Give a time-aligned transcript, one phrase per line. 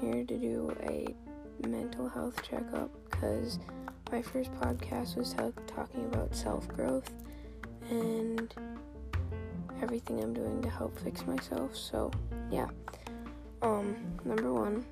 [0.00, 1.14] here to do a
[1.66, 3.58] mental health checkup because
[4.10, 5.34] my first podcast was
[5.66, 7.10] talking about self growth
[7.90, 8.54] and
[9.82, 11.76] everything I'm doing to help fix myself.
[11.76, 12.10] So,
[12.50, 12.68] yeah.
[13.62, 14.84] Um, number one,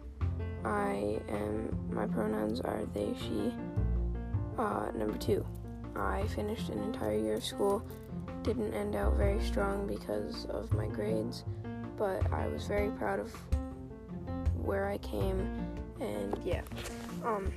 [0.65, 3.55] I am, my pronouns are they, she.
[4.59, 5.45] Uh, number two,
[5.97, 7.83] I finished an entire year of school.
[8.43, 11.45] Didn't end out very strong because of my grades,
[11.97, 13.35] but I was very proud of
[14.63, 15.49] where I came,
[16.01, 16.63] and yeah.
[17.25, 17.53] Um,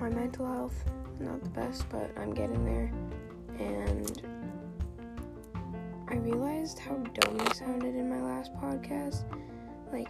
[0.00, 0.84] my mental health,
[1.20, 2.92] not the best, but I'm getting there,
[3.58, 4.22] and
[6.08, 9.24] I realized how dumb I sounded in my last podcast.
[9.92, 10.08] Like,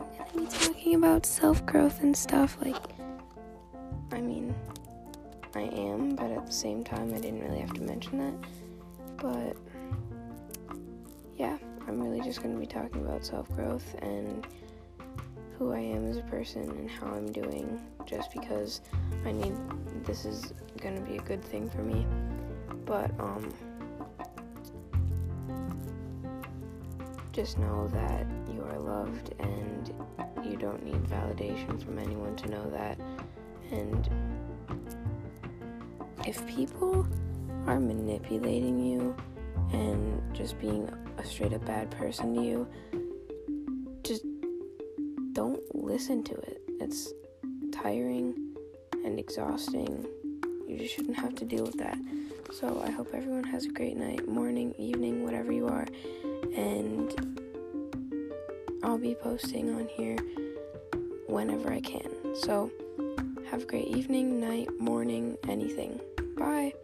[0.00, 2.56] I'm gonna be talking about self growth and stuff.
[2.60, 2.76] Like,
[4.12, 4.54] I mean,
[5.54, 8.48] I am, but at the same time, I didn't really have to mention that.
[9.16, 9.56] But,
[11.36, 14.46] yeah, I'm really just gonna be talking about self growth and
[15.58, 18.80] who I am as a person and how I'm doing just because
[19.24, 19.54] I need
[20.04, 22.06] this is gonna be a good thing for me.
[22.84, 23.52] But, um,
[27.32, 29.92] just know that you are loved and
[30.44, 32.98] you don't need validation from anyone to know that.
[33.72, 34.08] And
[36.26, 37.06] if people
[37.66, 39.16] are manipulating you
[39.72, 40.88] and just being
[41.18, 42.68] a straight up bad person to you,
[45.34, 46.62] don't listen to it.
[46.80, 47.12] It's
[47.72, 48.54] tiring
[49.04, 50.06] and exhausting.
[50.66, 51.98] You just shouldn't have to deal with that.
[52.52, 55.86] So I hope everyone has a great night, morning, evening, whatever you are.
[56.54, 57.12] And
[58.84, 60.16] I'll be posting on here
[61.26, 62.10] whenever I can.
[62.36, 62.70] So
[63.50, 66.00] have a great evening, night, morning, anything.
[66.36, 66.74] Bye.